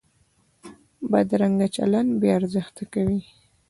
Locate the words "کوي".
2.93-3.21